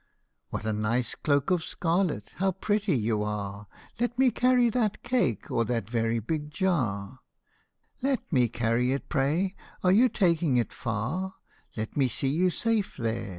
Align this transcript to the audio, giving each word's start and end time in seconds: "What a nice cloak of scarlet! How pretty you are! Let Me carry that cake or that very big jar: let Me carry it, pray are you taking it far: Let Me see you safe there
"What 0.49 0.65
a 0.65 0.73
nice 0.73 1.13
cloak 1.13 1.51
of 1.51 1.63
scarlet! 1.63 2.33
How 2.37 2.53
pretty 2.53 2.97
you 2.97 3.21
are! 3.21 3.67
Let 3.99 4.17
Me 4.17 4.31
carry 4.31 4.67
that 4.71 5.03
cake 5.03 5.51
or 5.51 5.63
that 5.65 5.87
very 5.87 6.17
big 6.17 6.49
jar: 6.49 7.19
let 8.01 8.33
Me 8.33 8.47
carry 8.49 8.93
it, 8.93 9.09
pray 9.09 9.55
are 9.83 9.91
you 9.91 10.09
taking 10.09 10.57
it 10.57 10.73
far: 10.73 11.35
Let 11.77 11.95
Me 11.95 12.07
see 12.07 12.29
you 12.29 12.49
safe 12.49 12.97
there 12.97 13.29